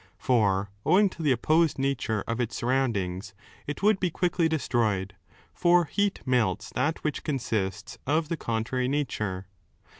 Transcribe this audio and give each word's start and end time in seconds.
For, 0.17 0.71
owing 0.83 1.11
to 1.11 1.21
the 1.21 1.31
opposed 1.31 1.77
nature 1.77 2.23
of 2.27 2.41
its 2.41 2.55
surroundings, 2.55 3.35
it 3.67 3.83
would 3.83 3.99
be 3.99 4.09
quickly 4.09 4.49
destroyed, 4.49 5.15
for 5.53 5.85
heat 5.85 6.21
melts 6.25 6.71
that 6.71 7.03
which 7.03 7.23
consists 7.23 7.99
of 8.07 8.27
the 8.27 8.35
contrary 8.35 8.87
nature. 8.87 9.45